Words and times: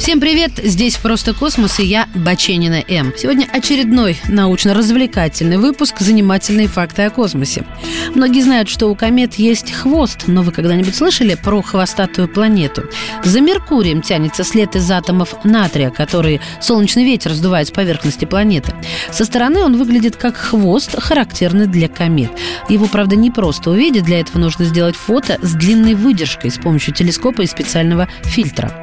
Всем 0.00 0.18
привет! 0.18 0.52
Здесь 0.56 0.96
«Просто 0.96 1.34
космос» 1.34 1.78
и 1.78 1.84
я, 1.84 2.08
Баченина 2.14 2.82
М. 2.88 3.12
Сегодня 3.18 3.46
очередной 3.52 4.18
научно-развлекательный 4.28 5.58
выпуск 5.58 6.00
«Занимательные 6.00 6.68
факты 6.68 7.02
о 7.02 7.10
космосе». 7.10 7.66
Многие 8.14 8.40
знают, 8.40 8.70
что 8.70 8.86
у 8.86 8.94
комет 8.94 9.34
есть 9.34 9.70
хвост, 9.72 10.20
но 10.26 10.42
вы 10.42 10.52
когда-нибудь 10.52 10.96
слышали 10.96 11.34
про 11.34 11.60
хвостатую 11.60 12.28
планету? 12.28 12.84
За 13.24 13.42
Меркурием 13.42 14.00
тянется 14.00 14.42
след 14.42 14.74
из 14.74 14.90
атомов 14.90 15.34
натрия, 15.44 15.90
которые 15.90 16.40
солнечный 16.62 17.04
ветер 17.04 17.34
сдувает 17.34 17.68
с 17.68 17.70
поверхности 17.70 18.24
планеты. 18.24 18.72
Со 19.12 19.26
стороны 19.26 19.60
он 19.60 19.76
выглядит 19.76 20.16
как 20.16 20.34
хвост, 20.34 20.98
характерный 20.98 21.66
для 21.66 21.88
комет. 21.88 22.30
Его, 22.70 22.86
правда, 22.86 23.16
не 23.16 23.30
просто 23.30 23.70
увидеть, 23.70 24.04
для 24.04 24.20
этого 24.20 24.38
нужно 24.38 24.64
сделать 24.64 24.96
фото 24.96 25.38
с 25.42 25.52
длинной 25.52 25.94
выдержкой 25.94 26.50
с 26.50 26.56
помощью 26.56 26.94
телескопа 26.94 27.42
и 27.42 27.46
специального 27.46 28.08
фильтра. 28.22 28.82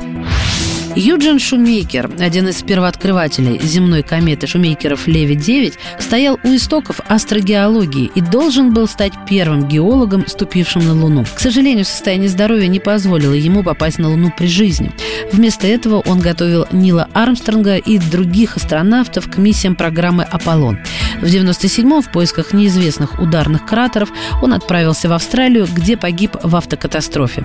Юджин 0.98 1.38
Шумейкер, 1.38 2.10
один 2.20 2.48
из 2.48 2.64
первооткрывателей 2.64 3.60
земной 3.62 4.02
кометы 4.02 4.48
Шумейкеров 4.48 5.08
Леви-9, 5.08 5.76
стоял 6.00 6.40
у 6.44 6.48
истоков 6.56 7.02
астрогеологии 7.08 8.10
и 8.16 8.20
должен 8.20 8.74
был 8.74 8.88
стать 8.88 9.14
первым 9.30 9.68
геологом, 9.68 10.26
ступившим 10.26 10.88
на 10.88 10.96
Луну. 10.96 11.24
К 11.36 11.40
сожалению, 11.40 11.86
состояние 11.86 12.30
здоровья 12.30 12.66
не 12.66 12.80
позволило 12.80 13.34
ему 13.34 13.62
попасть 13.62 14.00
на 14.00 14.10
Луну 14.10 14.34
при 14.36 14.48
жизни. 14.48 14.92
Вместо 15.32 15.68
этого 15.68 16.00
он 16.00 16.20
готовил 16.20 16.66
Нила 16.72 17.08
Армстронга 17.14 17.78
и 17.78 18.00
других 18.00 18.58
астронавтов 18.58 19.30
к 19.30 19.38
миссиям 19.38 19.76
программы 19.76 20.24
«Аполлон». 20.24 20.80
В 21.22 21.26
97-м 21.26 22.02
в 22.02 22.12
поисках 22.12 22.54
неизвестных 22.54 23.20
ударных 23.20 23.66
кратеров 23.66 24.10
он 24.42 24.54
отправился 24.54 25.10
в 25.10 25.14
Австралию, 25.14 25.68
где 25.72 25.98
погиб 25.98 26.36
в 26.42 26.56
автокатастрофе. 26.56 27.44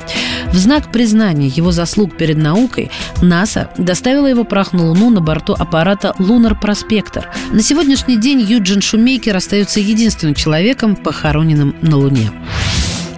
В 0.53 0.56
знак 0.56 0.91
признания 0.91 1.48
его 1.48 1.73
заслуг 1.73 2.17
перед 2.17 2.37
наукой 2.37 2.91
на 3.20 3.43
НАСА 3.43 3.70
доставила 3.77 4.27
его 4.27 4.45
прах 4.45 4.73
на 4.73 4.84
Луну 4.84 5.11
на 5.11 5.20
борту 5.20 5.55
аппарата 5.55 6.15
«Лунар 6.19 6.55
Проспектор». 6.59 7.28
На 7.50 7.61
сегодняшний 7.61 8.17
день 8.17 8.41
Юджин 8.41 8.81
Шумейкер 8.81 9.37
остается 9.37 9.81
единственным 9.81 10.34
человеком, 10.34 10.95
похороненным 10.95 11.75
на 11.83 11.97
Луне. 11.97 12.31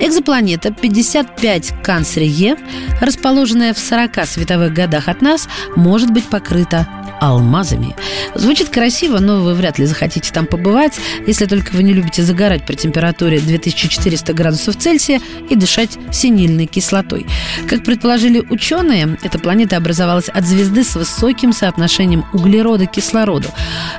Экзопланета 0.01 0.71
55 0.73 1.83
Канцре 1.83 2.57
расположенная 3.01 3.75
в 3.75 3.79
40 3.79 4.27
световых 4.27 4.73
годах 4.73 5.09
от 5.09 5.23
нас, 5.23 5.49
может 5.77 6.11
быть 6.11 6.25
покрыта 6.25 6.89
алмазами. 7.21 7.95
Звучит 8.35 8.69
красиво, 8.69 9.19
но 9.19 9.41
вы 9.41 9.55
вряд 9.55 9.79
ли 9.79 9.87
захотите 9.87 10.33
там 10.33 10.47
побывать, 10.47 10.95
если 11.27 11.47
только 11.47 11.73
вы 11.73 11.83
не 11.83 11.93
любите 11.93 12.23
загорать 12.23 12.67
при 12.67 12.75
температуре 12.75 13.41
2400 13.41 14.33
градусов 14.33 14.77
Цельсия 14.77 15.21
и 15.49 15.57
дышать 15.57 15.99
синильной 16.13 16.67
кислотой. 16.67 17.27
Как 17.69 17.85
предположили 17.85 18.41
ученые, 18.41 19.17
эта 19.23 19.39
планета 19.39 19.77
образовалась 19.77 20.29
от 20.29 20.45
звезды 20.45 20.85
с 20.85 20.97
высоким 20.97 21.53
соотношением 21.53 22.25
углерода 22.33 22.87
к 22.87 22.93
кислороду, 22.93 23.49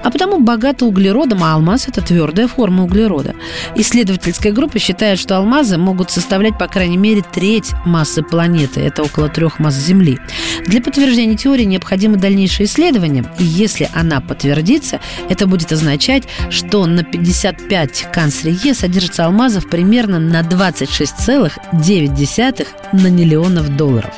а 0.04 0.12
потому 0.12 0.40
богата 0.40 0.86
углеродом, 0.86 1.44
а 1.44 1.54
алмаз– 1.54 1.88
это 1.88 2.02
твердая 2.02 2.48
форма 2.48 2.84
углерода. 2.84 3.34
Исследовательская 3.76 4.52
группа 4.52 4.78
считает, 4.80 5.20
что 5.20 5.38
алмазы 5.38 5.78
могут 5.86 6.12
составлять, 6.12 6.58
по 6.58 6.68
крайней 6.68 6.98
мере, 6.98 7.22
треть 7.22 7.72
массы 7.86 8.24
планеты. 8.24 8.82
Это 8.82 9.04
около 9.04 9.30
трех 9.30 9.60
масс 9.60 9.76
Земли. 9.76 10.20
Для 10.66 10.82
подтверждения 10.82 11.38
теории 11.38 11.64
необходимы 11.64 12.18
дальнейшие 12.18 12.66
исследования, 12.66 12.86
исследованиям. 12.86 13.28
И 13.40 13.44
если 13.44 13.90
она 13.94 14.22
подтвердится, 14.22 15.00
это 15.30 15.48
будет 15.48 15.72
означать, 15.72 16.24
что 16.50 16.86
на 16.86 17.04
55 17.04 18.08
канцлерье 18.12 18.74
содержится 18.74 19.26
алмазов 19.26 19.70
примерно 19.70 20.20
на 20.20 20.42
26,9 20.42 22.68
на 22.94 23.08
миллионов 23.08 23.76
долларов. 23.76 24.14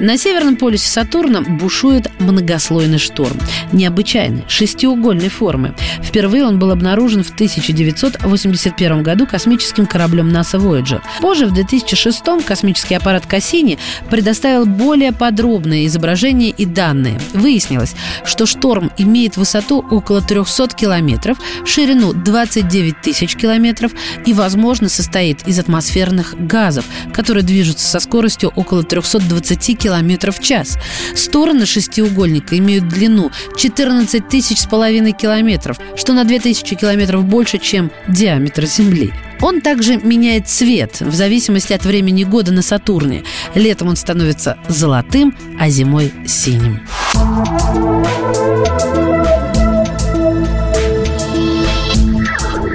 На 0.00 0.18
северном 0.18 0.56
полюсе 0.56 0.88
Сатурна 0.90 1.40
бушует 1.40 2.10
многослойный 2.18 2.98
шторм. 2.98 3.38
Необычайной, 3.72 4.44
шестиугольной 4.46 5.30
формы. 5.30 5.74
Впервые 6.02 6.44
он 6.44 6.58
был 6.58 6.70
обнаружен 6.70 7.24
в 7.24 7.30
1981 7.30 9.02
году 9.02 9.26
космическим 9.26 9.86
кораблем 9.86 10.28
НАСА 10.28 10.58
Voyager. 10.58 11.00
Позже, 11.22 11.46
в 11.46 11.54
2006 11.54 12.44
космический 12.44 12.94
аппарат 12.94 13.26
Кассини 13.26 13.78
предоставил 14.10 14.66
более 14.66 15.12
подробные 15.12 15.86
изображения 15.86 16.50
и 16.50 16.66
данные. 16.66 17.18
Выяснилось, 17.32 17.94
что 18.26 18.44
шторм 18.44 18.90
имеет 18.98 19.38
высоту 19.38 19.82
около 19.90 20.20
300 20.20 20.68
километров, 20.76 21.38
ширину 21.64 22.12
29 22.12 23.00
тысяч 23.00 23.34
километров 23.34 23.92
и, 24.26 24.34
возможно, 24.34 24.90
состоит 24.90 25.48
из 25.48 25.58
атмосферных 25.58 26.34
газов, 26.38 26.84
которые 27.14 27.44
движутся 27.44 27.86
со 27.88 27.98
скоростью 27.98 28.52
около 28.54 28.82
320 28.82 29.66
километров 29.78 29.85
километров 29.86 30.40
в 30.40 30.42
час. 30.42 30.78
Стороны 31.14 31.64
шестиугольника 31.64 32.58
имеют 32.58 32.88
длину 32.88 33.30
14 33.56 34.28
тысяч 34.28 34.58
с 34.58 34.66
половиной 34.66 35.12
километров, 35.12 35.78
что 35.94 36.12
на 36.12 36.24
2000 36.24 36.74
километров 36.74 37.24
больше, 37.24 37.58
чем 37.58 37.92
диаметр 38.08 38.66
Земли. 38.66 39.12
Он 39.40 39.60
также 39.60 39.96
меняет 39.98 40.48
цвет 40.48 41.00
в 41.00 41.14
зависимости 41.14 41.72
от 41.72 41.84
времени 41.84 42.24
года 42.24 42.50
на 42.50 42.62
Сатурне. 42.62 43.22
Летом 43.54 43.86
он 43.88 43.94
становится 43.94 44.58
золотым, 44.66 45.36
а 45.60 45.68
зимой– 45.68 46.12
синим. 46.26 46.80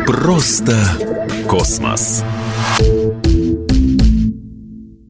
Просто 0.05 0.78
космос. 1.45 2.23